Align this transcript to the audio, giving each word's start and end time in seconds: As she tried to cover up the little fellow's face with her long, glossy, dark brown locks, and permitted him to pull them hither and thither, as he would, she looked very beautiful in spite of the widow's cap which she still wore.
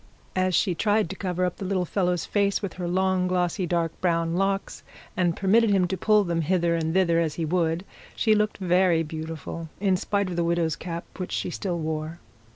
As 0.35 0.55
she 0.55 0.73
tried 0.73 1.11
to 1.11 1.15
cover 1.15 1.45
up 1.45 1.57
the 1.57 1.63
little 1.65 1.85
fellow's 1.85 2.25
face 2.25 2.63
with 2.63 2.73
her 2.73 2.87
long, 2.87 3.27
glossy, 3.27 3.67
dark 3.67 3.91
brown 4.01 4.33
locks, 4.33 4.81
and 5.15 5.37
permitted 5.37 5.69
him 5.69 5.85
to 5.89 5.95
pull 5.95 6.23
them 6.23 6.41
hither 6.41 6.73
and 6.73 6.91
thither, 6.95 7.19
as 7.19 7.35
he 7.35 7.45
would, 7.45 7.85
she 8.15 8.33
looked 8.33 8.57
very 8.57 9.03
beautiful 9.03 9.69
in 9.79 9.95
spite 9.95 10.27
of 10.31 10.37
the 10.37 10.43
widow's 10.43 10.75
cap 10.75 11.03
which 11.19 11.31
she 11.31 11.51
still 11.51 11.77
wore. 11.77 12.17